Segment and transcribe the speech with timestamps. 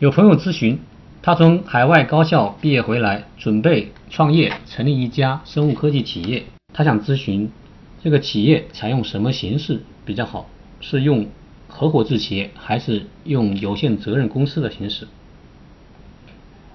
[0.00, 0.78] 有朋友咨询，
[1.22, 6.44] 他从海外高校毕业回来，准备创业，成立一家生物科技企业。
[6.72, 7.50] 他想咨询，
[8.00, 10.48] 这个企业采用什么形式比较好？
[10.80, 11.26] 是用
[11.66, 15.08] 合伙制企业，还是用有限责任公司的形式？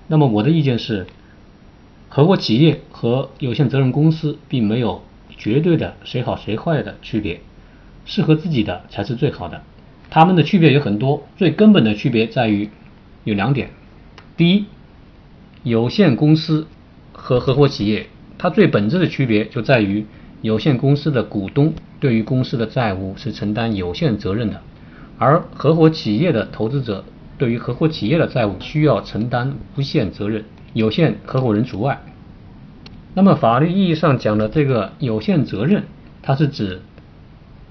[0.08, 1.08] 那么我的意见是，
[2.10, 5.02] 合伙企业和有限责任公司并没有
[5.38, 7.40] 绝对的谁好谁坏的区别，
[8.05, 9.64] 适合自己的才是最好的。
[10.10, 12.70] 它们的区别有很多，最根本的区别在于。
[13.24, 13.70] 有两点，
[14.36, 14.66] 第一，
[15.63, 16.68] 有限公司
[17.12, 20.05] 和合伙企业，它最本质的区别就在于，
[20.41, 24.62] 有限公司的股东对于公司的债务是承担有限责任的，
[25.18, 27.05] 而合伙企业的投资者
[27.38, 30.44] 对于合伙企业的债务需要承担无限责任，
[30.74, 32.02] 有限合伙人除外。
[33.13, 35.84] 那么法律意义上讲的这个有限责任，
[36.21, 36.82] 它是指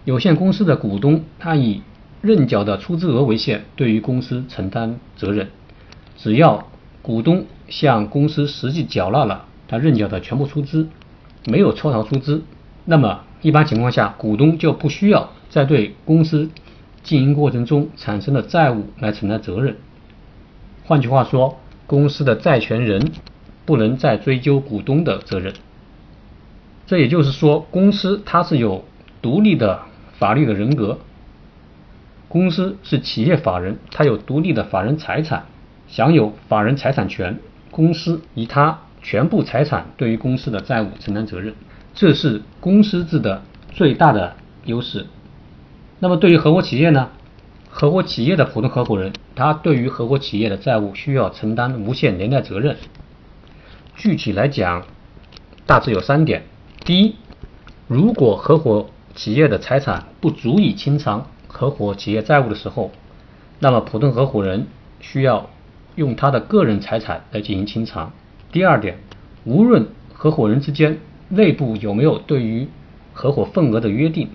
[0.04, 1.82] 有限公司的股东他以
[2.22, 5.48] 认缴的出资额为限，对于公司承担责任。
[6.16, 6.68] 只要
[7.02, 10.86] 股东向公司实际缴纳了他认缴的全部出资，
[11.46, 12.44] 没有抽逃出资，
[12.84, 16.48] 那么一般情况下，股东就不需要再对公司
[17.02, 19.76] 经营过程中产生的债务来承担责任。
[20.84, 23.10] 换句话说，公司的债权人
[23.64, 25.52] 不能再追究股东的责任。
[26.86, 28.84] 这也就是说，公司它是有
[29.20, 29.82] 独立的
[30.18, 30.98] 法律的人格。
[32.32, 35.44] 公司是企业法人，它有独立的法人财产，
[35.86, 37.38] 享有法人财产权。
[37.70, 41.52] 公司以它全部财产对于公司的债务承担责任，
[41.94, 45.04] 这是公司制的最大的优势。
[45.98, 47.10] 那么对于合伙企业呢？
[47.68, 52.78] 合伙企业的普通合伙人，他对于合伙企业的债务需要承担无限连带责任。
[53.94, 54.86] 具体来讲，
[55.66, 56.44] 大致有三点：
[56.82, 57.16] 第一，
[57.88, 61.26] 如果合伙企业的财产不足以清偿。
[61.52, 62.90] 合伙企业债务的时候，
[63.60, 64.66] 那么普通合伙人
[65.00, 65.50] 需要
[65.94, 68.12] 用他的个人财产来进行清偿。
[68.50, 68.98] 第二点，
[69.44, 70.98] 无论合伙人之间
[71.28, 72.66] 内部有没有对于
[73.12, 74.30] 合伙份额的约定，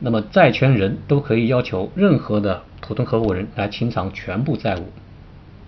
[0.00, 4.88] 那么债权人都可以要求任何的普通合伙人来清偿全部债务。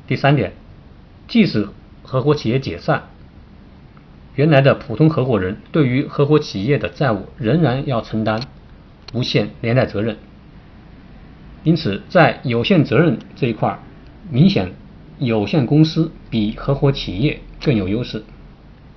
[0.07, 0.53] 第三点，
[1.29, 1.69] 即使
[2.03, 3.05] 合伙企业解散，
[4.35, 8.41] 原来的普通合伙人对于合伙企业的债务仍然要承担
[9.13, 10.17] 无限连带责任。
[11.63, 13.79] 因此，在有限责任这一块，
[14.31, 14.73] 明显
[15.19, 18.25] 有限公司比合伙企业更有优势。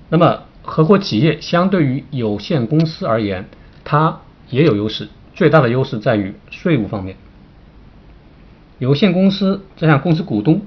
[0.08, 3.44] 那么，合伙企业相对于有限公司而言，
[3.84, 5.08] 它也有优势。
[5.34, 7.16] 最大的优势在于税务方面。
[8.78, 10.62] 有限公司在向公司股东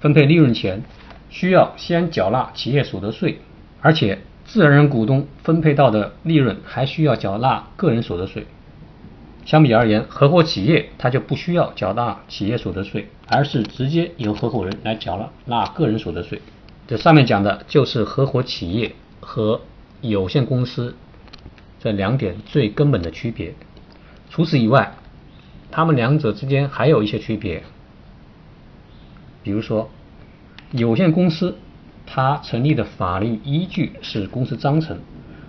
[0.00, 0.82] 分配利润前，
[1.28, 3.40] 需要先缴纳企业所得税，
[3.80, 8.46] 而且自然人股东分配到的利润还需要缴纳个人所得税。
[9.44, 16.40] 相比而言，合伙企业它就不需要缴纳企业所得税，而是直接由合伙人来缴纳个人所得税。
[16.86, 19.60] 这上面讲的就是合伙企业和
[20.00, 20.96] 有限公司
[21.80, 23.54] 这两点最根本的区别。
[24.30, 24.94] 除此以外，
[25.70, 27.62] 他们两者之间还有一些区别。
[29.42, 29.90] 比如说，
[30.70, 31.58] 有限公司
[32.06, 35.00] 它成立的法律依据是公司章程，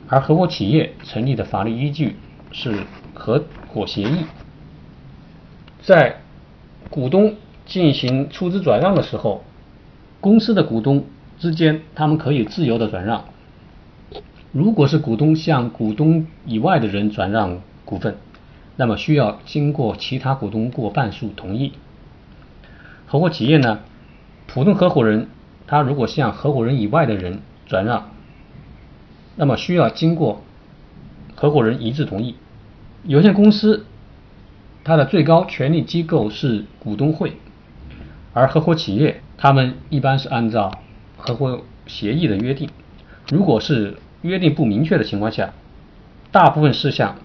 [0.08, 2.16] 而合伙企业成立的法律依据
[2.54, 3.44] 是合。
[3.74, 4.26] 伙协议，
[5.82, 6.18] 在
[6.92, 7.34] 股东
[7.66, 9.44] 进行出资转让的时候，
[10.22, 11.06] 公司的股东
[11.40, 13.26] 之间他们可以自由的转让。
[14.52, 18.16] 如果是股东向股东以外的人转让股份，
[18.76, 21.72] 那么需要经过其他股东过半数同意。
[23.08, 23.80] 合伙企业呢，
[24.46, 25.28] 普通合伙人
[25.66, 28.12] 他如果向合伙人以外的人转让，
[29.36, 30.44] 那么需要经过
[31.44, 32.36] 合伙人一致同意。
[33.04, 33.86] 有限公司，
[34.86, 37.34] 它的最高权力机构是股东会，
[38.32, 40.72] 而合伙企业，他们一般是按照
[41.18, 42.70] 合伙协议的约定。
[43.30, 45.54] 如果是约定不明确的情况下，
[46.32, 47.18] 大部分事项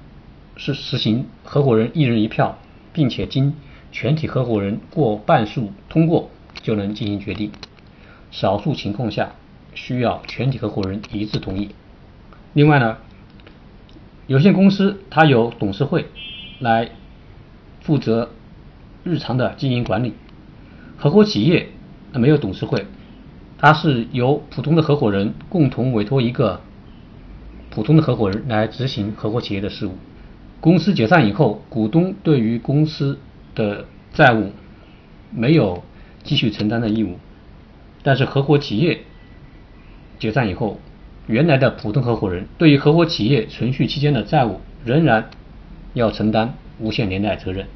[0.56, 2.58] 是实行合伙人一人一票，
[2.92, 3.54] 并且经
[3.92, 6.28] 全体合伙人过半数通过
[6.60, 7.52] 就能进行决定。
[8.32, 9.30] 少数情况下
[9.74, 11.70] 需要全体合伙人一致同意。
[12.54, 12.96] 另外呢？
[14.28, 16.06] 有限公司它有董事会
[16.60, 16.90] 来
[17.80, 18.28] 负责
[19.02, 20.12] 日常的经营管理，
[20.98, 21.70] 合伙企业
[22.12, 22.84] 它没有董事会，
[23.56, 26.60] 它是由普通的合伙人共同委托一个
[27.70, 29.94] 普通的合伙人来执行合伙企业的事务。
[30.60, 33.18] 公司解散以后，股东对于公司
[33.54, 34.52] 的债务
[35.30, 35.82] 没有
[36.22, 37.16] 继续承担的义务，
[38.02, 39.00] 但是合伙企业
[40.18, 40.78] 解散以后。
[41.28, 45.28] 原来的普通合伙人对于合伙企业存续期间的债务，仍然
[45.92, 47.68] 要承担无限连带责任。